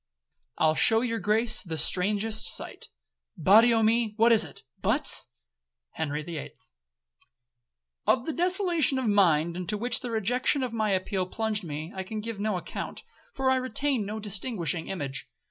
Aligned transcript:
I'll 0.57 0.73
shew 0.73 1.03
your 1.03 1.19
Grace 1.19 1.61
the 1.61 1.77
strangest 1.77 2.47
sight,— 2.55 2.87
Body 3.37 3.71
o'me, 3.71 4.15
what 4.17 4.31
is 4.31 4.43
it, 4.43 4.63
Butts?— 4.81 5.27
HENRY 5.91 6.23
THE 6.23 6.39
EIGHTH 6.39 6.69
'Of 8.07 8.25
the 8.25 8.33
desolation 8.33 8.97
of 8.97 9.05
mind 9.05 9.55
into 9.55 9.77
which 9.77 9.99
the 9.99 10.09
rejection 10.09 10.63
of 10.63 10.73
my 10.73 10.89
appeal 10.89 11.27
plunged 11.27 11.63
me, 11.63 11.93
I 11.95 12.01
can 12.01 12.19
give 12.19 12.39
no 12.39 12.57
account, 12.57 13.03
for 13.35 13.51
I 13.51 13.57
retain 13.57 14.03
no 14.03 14.19
distinguishing 14.19 14.87
image. 14.87 15.29